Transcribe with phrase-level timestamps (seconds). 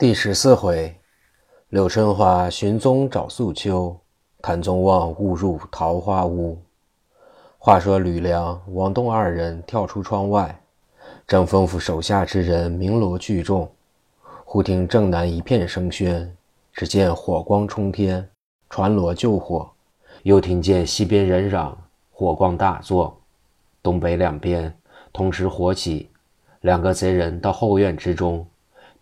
[0.00, 0.98] 第十四回，
[1.68, 3.94] 柳春华寻踪找素秋，
[4.40, 6.58] 谭宗旺误入桃花屋。
[7.58, 10.58] 话说吕梁、王栋二人跳出窗外，
[11.26, 13.70] 正吩咐手下之人鸣锣聚众。
[14.46, 16.26] 忽听正南一片声喧，
[16.72, 18.26] 只见火光冲天，
[18.70, 19.70] 传锣救火；
[20.22, 21.76] 又听见西边人嚷，
[22.10, 23.14] 火光大作。
[23.82, 24.74] 东北两边
[25.12, 26.08] 同时火起，
[26.62, 28.46] 两个贼人到后院之中。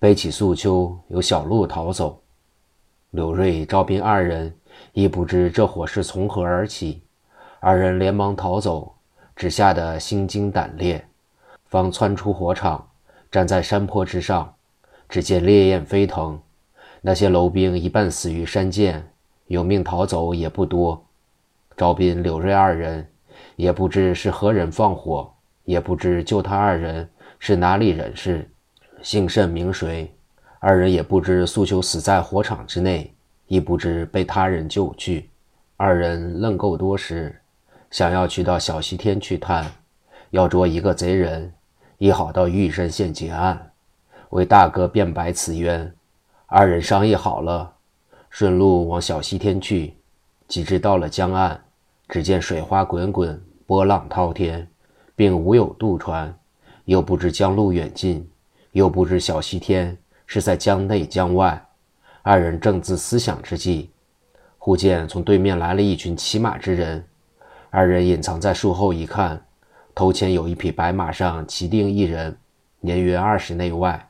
[0.00, 2.22] 背起素秋，由小路逃走。
[3.10, 4.54] 柳瑞、赵斌二人
[4.92, 7.02] 亦不知这火是从何而起，
[7.58, 8.94] 二人连忙逃走，
[9.34, 11.04] 只吓得心惊胆裂，
[11.64, 12.88] 方窜出火场，
[13.28, 14.54] 站在山坡之上，
[15.08, 16.40] 只见烈焰飞腾，
[17.00, 19.02] 那些楼兵一半死于山涧，
[19.48, 21.04] 有命逃走也不多。
[21.76, 23.10] 赵斌、柳瑞二人
[23.56, 25.34] 也不知是何人放火，
[25.64, 28.48] 也不知救他二人是哪里人士。
[29.02, 30.12] 姓甚名谁？
[30.58, 33.12] 二人也不知素秋死在火场之内，
[33.46, 35.30] 亦不知被他人救去。
[35.76, 37.40] 二人愣够多时，
[37.90, 39.64] 想要去到小西天去探，
[40.30, 41.52] 要捉一个贼人，
[41.98, 43.70] 亦好到玉山县结案，
[44.30, 45.92] 为大哥辩白此冤。
[46.46, 47.74] 二人商议好了，
[48.30, 49.94] 顺路往小西天去。
[50.48, 51.62] 及至到了江岸，
[52.08, 54.66] 只见水花滚滚，波浪滔天，
[55.14, 56.34] 并无有渡船，
[56.86, 58.26] 又不知江路远近。
[58.72, 61.66] 又不知小西天是在江内江外，
[62.22, 63.90] 二人正自思想之际，
[64.58, 67.04] 忽见从对面来了一群骑马之人。
[67.70, 69.42] 二人隐藏在树后一看，
[69.94, 72.36] 头前有一匹白马上骑定一人，
[72.80, 74.08] 年约二十内外，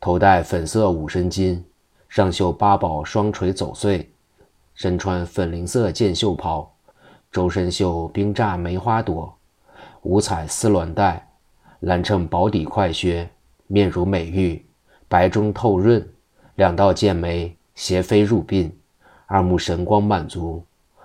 [0.00, 1.60] 头戴粉色五身巾，
[2.08, 4.08] 上绣八宝双垂走穗，
[4.74, 6.72] 身穿粉菱色箭袖袍，
[7.30, 9.36] 周身绣冰栅梅花朵，
[10.02, 11.28] 五彩丝鸾带，
[11.80, 13.28] 蓝衬薄底快靴。
[13.72, 14.60] 面如美玉，
[15.06, 16.04] 白中透润，
[16.56, 18.68] 两道剑眉斜飞入鬓，
[19.26, 20.64] 二目神光满足。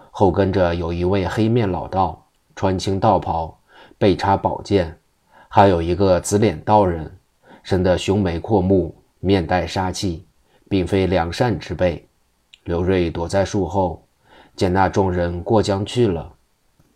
[0.09, 3.55] 后跟着有一位黑面老道，穿青道袍，
[3.99, 4.87] 背插宝剑；
[5.47, 7.15] 还有一个紫脸道人，
[7.61, 10.25] 生得雄眉阔目，面带杀气，
[10.67, 12.03] 并非良善之辈。
[12.63, 14.03] 刘瑞躲在树后，
[14.55, 16.33] 见那众人过江去了，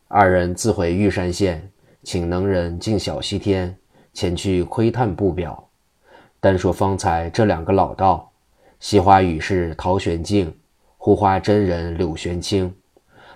[0.07, 1.69] 二人自回玉山县，
[2.01, 3.77] 请能人进小西天。
[4.19, 5.69] 前去窥探不表，
[6.41, 8.29] 单说方才这两个老道，
[8.81, 10.53] 西花雨是陶玄静，
[10.97, 12.75] 护花真人柳玄清。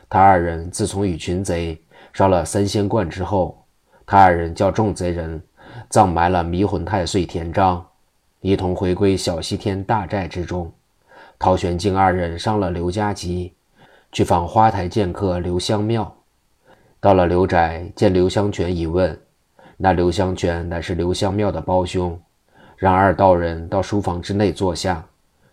[0.10, 3.64] 他二人自从与群贼烧了三仙观之后，
[4.06, 5.42] 他二人叫众贼人
[5.88, 7.86] 葬埋了迷魂太岁田章，
[8.42, 10.70] 一同回归小西天大寨之中。
[11.40, 13.54] 陶玄静二人上了刘家集，
[14.12, 16.14] 去访花台剑客刘香庙。
[17.00, 19.18] 到了刘宅，见刘香泉一问。
[19.78, 22.20] 那刘香泉乃是刘香庙的胞兄，
[22.78, 25.04] 让二道人到书房之内坐下，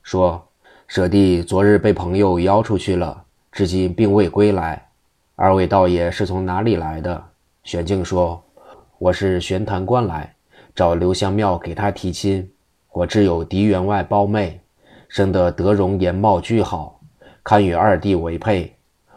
[0.03, 0.41] 说
[0.86, 4.86] ：“舍弟昨日被朋友邀出去了，至今并未归来。
[5.36, 7.25] 二位道爷是从哪里来的？”
[7.64, 8.42] 玄静说
[8.98, 10.34] ：“我是玄坛观来，
[10.75, 12.48] 找刘香庙给他提亲。
[12.92, 14.60] 我挚有狄员外胞妹，
[15.08, 17.00] 生得德容颜貌俱好，
[17.42, 18.76] 堪与二弟为配。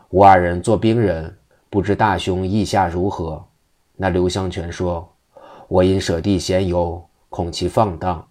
[0.09, 1.35] 吾二人做兵人，
[1.69, 3.43] 不知大兄意下如何？”
[3.95, 5.07] 那刘香泉说
[5.69, 8.27] ：“我因舍弟闲游，恐其放荡，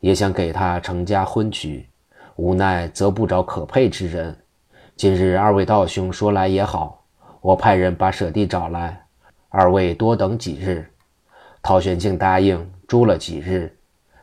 [0.00, 1.88] 也想给他成家婚娶，
[2.36, 4.36] 无奈则不着可配之人。
[4.96, 7.04] 今日二位道兄说来也好，
[7.40, 9.04] 我派人把舍弟找来，
[9.48, 10.90] 二位多等几日。”
[11.62, 13.74] 陶玄庆答应，住了几日。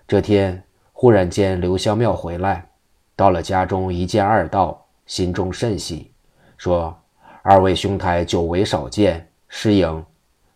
[0.07, 2.67] 这天忽然间刘香庙回来，
[3.15, 6.11] 到了家中一见二道，心中甚喜，
[6.57, 6.95] 说
[7.41, 10.05] ：“二位兄台久违少见，失迎。”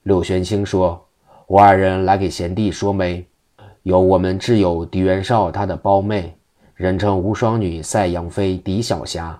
[0.06, 1.04] 柳玄清说
[1.50, 3.26] ：“我二人来给贤弟说媒，
[3.82, 6.32] 有我们挚友狄元绍他的胞妹，
[6.76, 9.36] 人称无双女赛杨妃狄小霞，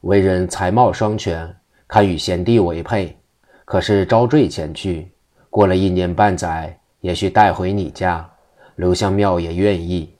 [0.00, 1.48] 为人才貌双全，
[1.86, 3.16] 堪与贤弟为配。
[3.64, 5.08] 可是招赘前去，
[5.48, 8.28] 过了一年半载，也需带回你家。
[8.74, 10.12] 刘香庙也愿意。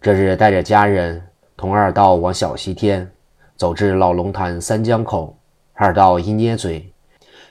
[0.00, 1.20] 这日带着家人
[1.56, 3.10] 同二道往小西天，
[3.56, 5.36] 走至老龙潭三江口，
[5.72, 6.88] 二道一捏嘴。”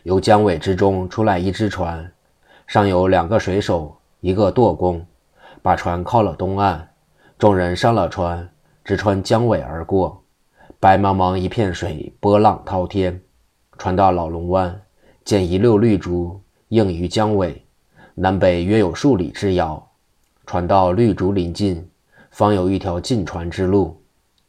[0.03, 2.11] 由江尾之中出来一只船，
[2.67, 5.05] 上有两个水手，一个舵工，
[5.61, 6.89] 把船靠了东岸。
[7.37, 8.49] 众人上了船，
[8.83, 10.21] 直穿江尾而过。
[10.77, 13.17] 白茫茫一片水，波浪滔天。
[13.77, 14.81] 船到老龙湾，
[15.23, 17.65] 见一溜绿竹映于江尾，
[18.13, 19.89] 南北约有数里之遥。
[20.45, 21.89] 船到绿竹临近，
[22.29, 24.01] 方有一条进船之路，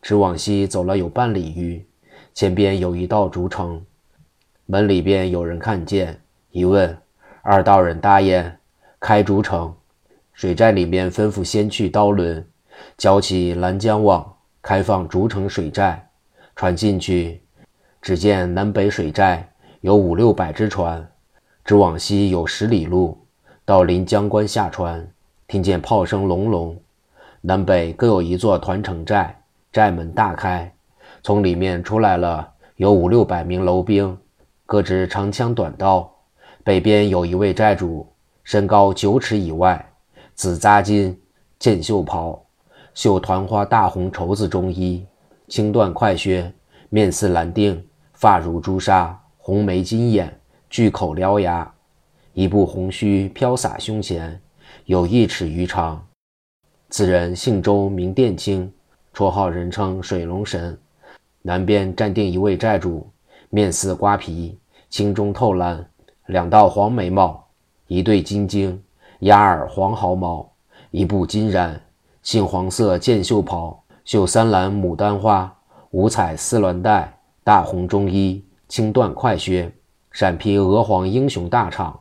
[0.02, 1.86] 直往西走了有半里余，
[2.34, 3.80] 前边有一道竹城。
[4.66, 6.18] 门里边有人看见，
[6.50, 6.96] 一问，
[7.42, 8.50] 二道人答应：
[8.98, 9.74] 开竹城。
[10.32, 12.44] 水寨里面吩咐先去刀轮，
[12.96, 16.08] 搅起拦江网，开放竹城水寨。
[16.56, 17.42] 船进去，
[18.00, 19.46] 只见南北水寨
[19.82, 21.06] 有五六百只船，
[21.62, 23.18] 直往西有十里路，
[23.66, 25.06] 到临江关下船，
[25.46, 26.80] 听见炮声隆隆。
[27.42, 30.72] 南北各有一座团城寨，寨门大开，
[31.22, 34.16] 从里面出来了有五六百名楼兵，
[34.66, 36.10] 各执长枪短刀。
[36.62, 38.06] 北边有一位寨主，
[38.42, 39.92] 身高九尺以外，
[40.34, 41.14] 紫扎巾，
[41.58, 42.42] 箭袖袍，
[42.94, 45.04] 绣团花大红绸子中衣。
[45.48, 46.50] 青缎快靴，
[46.88, 47.78] 面似蓝靛，
[48.14, 50.40] 发如朱砂，红眉金眼，
[50.70, 51.70] 巨口獠牙，
[52.32, 54.40] 一部红须飘洒胸前，
[54.86, 56.02] 有一尺余长。
[56.88, 58.72] 此人姓周，名殿青，
[59.12, 60.78] 绰号人称水龙神。
[61.42, 63.06] 南边站定一位寨主，
[63.54, 64.58] 面似瓜皮，
[64.90, 65.88] 青中透蓝，
[66.26, 67.46] 两道黄眉毛，
[67.86, 68.82] 一对金睛，
[69.20, 70.50] 鸭耳黄毫毛，
[70.90, 71.72] 一部金髯，
[72.20, 73.80] 杏黄色箭袖袍。
[74.04, 75.56] 绣三蓝牡丹花，
[75.92, 79.72] 五彩丝鸾带，大红中衣，青缎快靴，
[80.10, 81.94] 闪披鹅黄英雄大氅。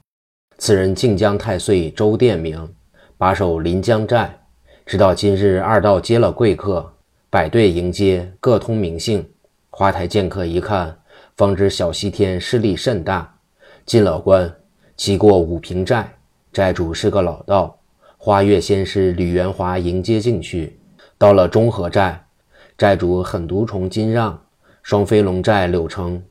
[0.58, 2.68] 此人靖江太岁周殿明，
[3.16, 4.40] 把守临江寨。
[4.88, 6.92] 直到今日，二道接了贵客，
[7.30, 9.24] 摆队迎接，各通名姓。
[9.70, 10.98] 花台见客一看，
[11.36, 13.30] 方知小西天势力甚大。
[13.86, 14.54] 进了关，
[14.96, 16.16] 骑过五平寨，
[16.54, 17.78] 寨主是个老道，
[18.18, 20.80] 花月仙师吕元华迎接进去。
[21.18, 22.26] 到了中和寨，
[22.78, 24.42] 寨主狠毒虫金让，
[24.82, 26.24] 双飞龙寨柳成，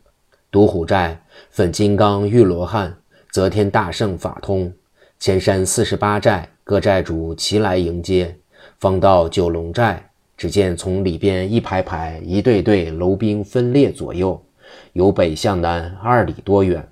[0.51, 2.97] 独虎寨粉金刚玉罗汉，
[3.31, 4.73] 则天大圣法通，
[5.19, 8.35] 前山四十八寨各寨主齐来迎接。
[8.79, 14.43] 方到九龙寨，只见从里边一排排、一对对楼兵分列左右，
[14.93, 16.89] 由北向南二里多远。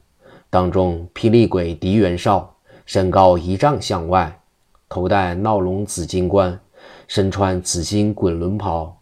[0.48, 2.54] 当中霹雳鬼狄元绍，
[2.84, 4.40] 身高一丈向外，
[4.88, 6.58] 头戴闹龙紫金冠。
[7.06, 8.96] 身穿紫金滚轮袍，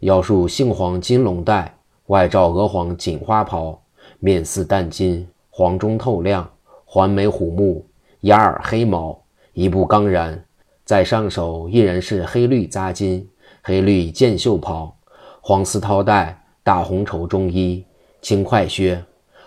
[0.00, 1.74] 腰束杏黄金龙带，
[2.06, 3.80] 外罩鹅黄锦花袍，
[4.18, 6.48] 面似淡金，黄中透亮，
[6.84, 7.86] 环眉虎目，
[8.20, 9.18] 鸭耳黑毛，
[9.54, 10.44] 一步刚然。
[10.84, 13.26] 在上手一人是黑绿扎金，
[13.62, 14.94] 黑绿箭袖袍，
[15.40, 17.84] 黄丝绦带，大红绸中衣，
[18.22, 19.04] 青快靴，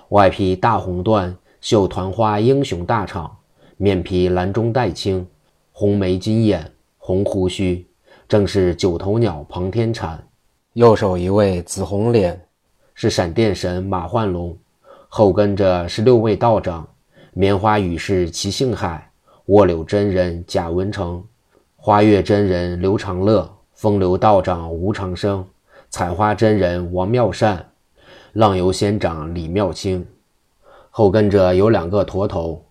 [0.10, 3.31] 外披大红缎，绣团花英雄大氅，
[3.77, 5.25] 面披蓝中带青，
[5.72, 7.88] 红眉金眼，红胡须。
[8.27, 10.22] 正是九头鸟庞天产，
[10.74, 12.45] 右手一位紫红脸，
[12.94, 14.57] 是闪电神马焕龙，
[15.07, 16.86] 后跟着是六位道长：
[17.31, 19.10] 棉花雨是齐兴海，
[19.45, 21.24] 卧柳真人贾文成，
[21.78, 25.45] 花月真人刘长乐，风流道长吴长生，
[25.89, 27.66] 采花真人王妙善，
[28.36, 30.06] 浪游仙长李妙清。
[30.90, 32.62] 后跟着有两个驼头，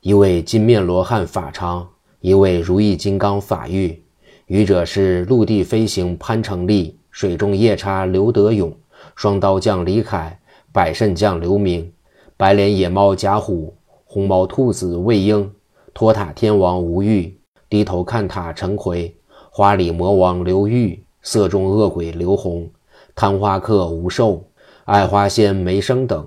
[0.00, 1.88] 一位金面罗汉法昌，
[2.18, 4.02] 一位如意金刚法玉。
[4.46, 8.74] 愚者是陆地飞行潘成立，水中夜叉刘德勇，
[9.14, 10.36] 双刀将李凯，
[10.72, 11.92] 百胜将刘明，
[12.36, 15.48] 白脸野猫贾虎，红毛兔子魏婴，
[15.94, 19.14] 托塔天王吴玉，低头看塔陈奎，
[19.52, 22.68] 花里魔王刘玉，色中恶鬼刘红，
[23.14, 24.42] 贪花客吴寿，
[24.84, 26.26] 爱花仙梅生等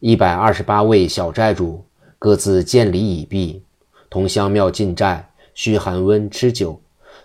[0.00, 1.82] 一百二十八位小寨主，
[2.18, 3.62] 各自见礼已毕，
[4.10, 6.78] 同香庙进寨，需寒温吃酒。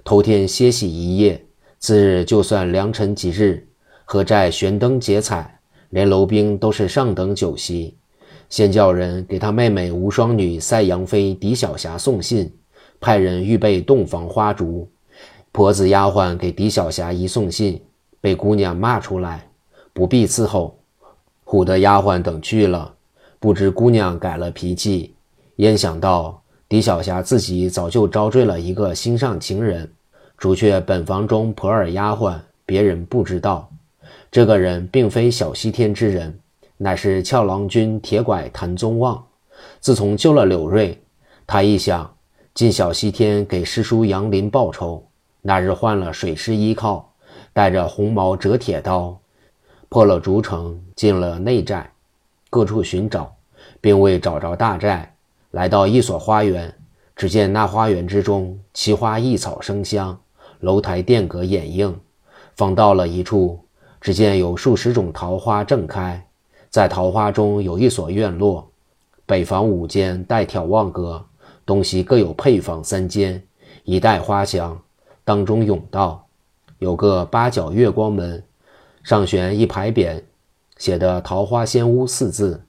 [0.05, 1.45] 头天歇息一夜，
[1.77, 3.67] 次日就算良辰吉日，
[4.05, 5.59] 何寨悬灯结彩，
[5.89, 7.97] 连楼兵都是上等酒席。
[8.47, 12.49] 先叫人给他妹妹无双女赛杨妃狄小霞送信，
[13.01, 14.89] 派人预备洞房花烛。
[15.51, 17.81] 婆子丫鬟给狄小霞一送信，
[18.21, 19.49] 被姑娘骂出来，
[19.93, 20.77] 不必伺候。
[21.45, 22.93] 唬得丫鬟等去了，
[23.39, 25.13] 不知姑娘改了脾气，
[25.57, 26.41] 焉想到。
[26.69, 29.91] 狄小霞自己早就招赘了一个心上情人，
[30.37, 33.69] 除却本房中婆儿丫鬟，别人不知道。
[34.31, 36.39] 这个人并非小西天之人，
[36.77, 39.21] 乃是俏郎君铁拐谭宗旺。
[39.81, 40.97] 自从救了柳瑞，
[41.45, 42.09] 他一想
[42.53, 45.05] 进小西天给师叔杨林报仇，
[45.41, 47.13] 那日换了水师依靠，
[47.51, 49.19] 带着红毛折铁刀，
[49.93, 51.91] 破了竹城，进了内寨，
[52.49, 53.35] 各处寻找，
[53.81, 55.13] 并未找着大寨。
[55.51, 56.73] 来到一所花园，
[57.13, 60.17] 只见那花园之中，奇花异草生香，
[60.61, 61.93] 楼台殿阁掩映。
[62.55, 63.59] 方到了一处，
[63.99, 66.25] 只见有数十种桃花正开，
[66.69, 68.65] 在桃花中有一所院落，
[69.25, 71.21] 北房五间带眺望阁，
[71.65, 73.43] 东西各有配房三间，
[73.83, 74.79] 一带花香。
[75.25, 76.25] 当中甬道，
[76.79, 78.41] 有个八角月光门，
[79.03, 80.21] 上悬一牌匾，
[80.77, 82.63] 写的“桃花仙屋”四字。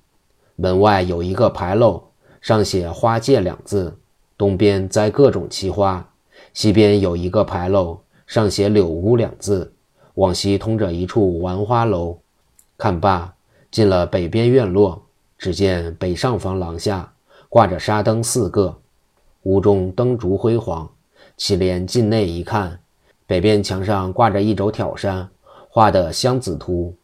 [0.56, 2.02] 门外有一个牌楼。
[2.40, 3.96] 上写“花界”两字，
[4.36, 6.08] 东边栽各种奇花，
[6.52, 9.72] 西边有一个牌楼，上写“柳屋”两字。
[10.14, 12.18] 往西通着一处玩花楼。
[12.76, 13.32] 看罢，
[13.70, 15.00] 进了北边院落，
[15.38, 17.12] 只见北上房廊下
[17.48, 18.76] 挂着纱灯四个，
[19.44, 20.90] 屋中灯烛辉煌。
[21.36, 22.80] 祁连进内一看，
[23.26, 25.28] 北边墙上挂着一轴挑山，
[25.74, 26.94] 画的香子图，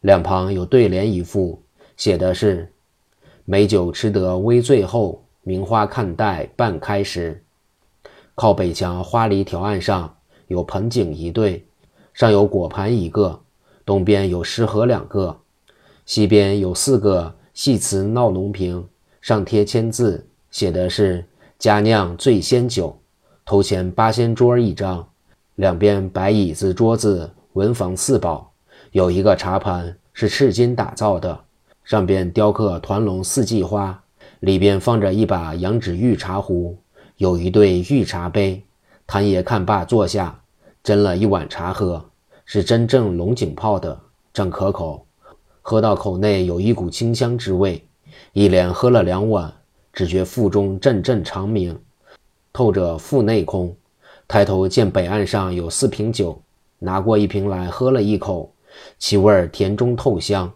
[0.00, 1.62] 两旁有对联一副，
[1.96, 2.68] 写的是
[3.46, 7.44] “美酒吃得微醉后，名花看待半开时”。
[8.34, 10.12] 靠北墙花梨条案上
[10.48, 11.64] 有盆景一对，
[12.12, 13.38] 上有果盘一个，
[13.86, 15.38] 东边有诗盒两个，
[16.04, 18.84] 西边有四个细瓷闹龙瓶，
[19.20, 21.24] 上贴签字，写的是
[21.56, 22.98] “佳酿醉仙酒”。
[23.46, 25.08] 头前八仙桌一张，
[25.54, 28.52] 两边白椅子桌子，文房四宝。
[28.92, 31.44] 有一个茶盘是赤金打造的，
[31.84, 34.02] 上边雕刻团龙四季花，
[34.40, 36.78] 里边放着一把羊脂玉茶壶，
[37.16, 38.62] 有一对玉茶杯。
[39.06, 40.40] 谭爷看罢坐下，
[40.84, 42.04] 斟了一碗茶喝，
[42.44, 43.98] 是真正龙井泡的，
[44.32, 45.06] 正可口。
[45.62, 47.86] 喝到口内有一股清香之味，
[48.32, 49.52] 一连喝了两碗，
[49.92, 51.78] 只觉腹中阵阵长鸣。
[52.52, 53.76] 透着腹内空，
[54.26, 56.40] 抬头见北岸上有四瓶酒，
[56.78, 58.52] 拿过一瓶来喝了一口，
[58.98, 60.52] 其味甜中透香。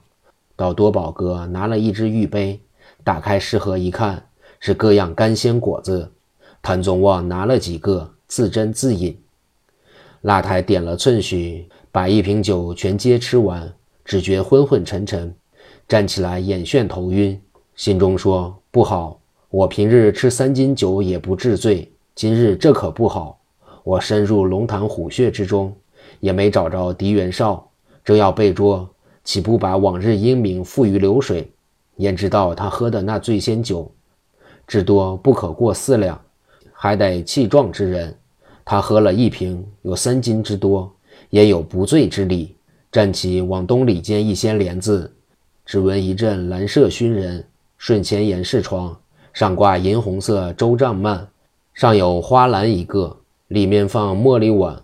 [0.55, 2.61] 到多宝阁拿了一只玉杯，
[3.03, 4.27] 打开食盒一看，
[4.61, 6.13] 是各样干鲜果子。
[6.61, 9.19] 谭宗旺拿了几个，自斟自饮。
[10.21, 13.73] 辣台点了寸许，把一瓶酒全皆吃完，
[14.05, 15.35] 只觉昏昏沉沉，
[15.89, 17.41] 站起来眼眩头晕，
[17.75, 19.19] 心中说不好。
[19.51, 23.41] 我平日吃三斤酒也不治罪，今日这可不好。
[23.83, 25.75] 我深入龙潭虎穴之中，
[26.21, 27.69] 也没找着狄元绍，
[28.05, 28.89] 正要被捉，
[29.25, 31.51] 岂不把往日英名付于流水？
[31.97, 33.91] 焉知道他喝的那醉仙酒，
[34.67, 36.21] 至多不可过四两，
[36.73, 38.17] 还得气壮之人。
[38.65, 40.91] 他喝了一瓶，有三斤之多，
[41.31, 42.55] 也有不醉之理。
[42.91, 45.13] 站起往东里间一掀帘子，
[45.65, 47.45] 只闻一阵蓝色熏人，
[47.77, 48.97] 顺前严视窗。
[49.33, 51.27] 上挂银红色周帐幔，
[51.73, 53.17] 上有花篮一个，
[53.49, 54.83] 里面放茉莉碗，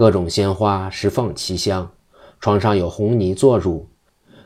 [0.00, 1.86] 各种鲜花实放奇香。
[2.40, 3.82] 床上有红泥坐褥，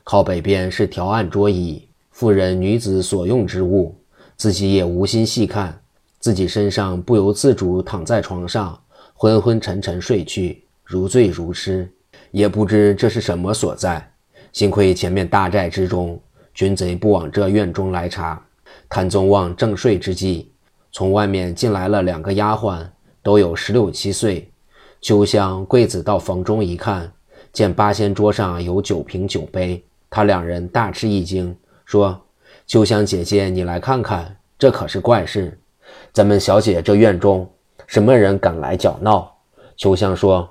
[0.03, 3.95] 靠北边是条案桌椅，妇人女子所用之物。
[4.37, 5.81] 自己也无心细看，
[6.19, 8.77] 自己身上不由自主躺在床上，
[9.15, 11.89] 昏昏沉沉睡去，如醉如痴，
[12.33, 14.05] 也不知这是什么所在。
[14.53, 16.21] 幸亏前面大寨之中，
[16.53, 18.45] 军贼不往这院中来查。
[18.89, 20.51] 谭宗旺正睡之际，
[20.91, 22.85] 从外面进来了两个丫鬟，
[23.23, 24.51] 都有十六七岁。
[25.05, 27.13] 秋香、桂子到房中一看，
[27.53, 32.19] 见八仙桌上有九瓶酒杯，他两人大吃一惊，说
[32.67, 35.61] ：“秋香姐姐，你来看看，这可是怪事。
[36.11, 37.47] 咱们小姐这院中，
[37.87, 39.31] 什么人敢来搅闹？”
[39.77, 40.49] 秋香说：“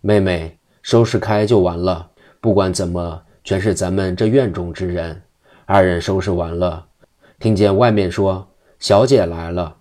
[0.00, 2.08] 妹妹，收拾开就完了。
[2.40, 5.20] 不管怎么，全是咱们这院中之人。”
[5.68, 6.86] 二人收拾完了。
[7.38, 9.76] 听见外面说小姐来了，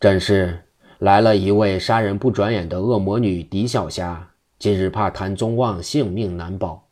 [0.00, 0.60] 正是
[1.04, 4.26] 来了一位杀人不转眼的恶魔女狄小霞。
[4.58, 6.88] 今日怕谭宗旺性命难保，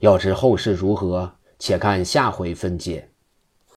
[0.00, 3.08] 要知后事如何，且看下回分解。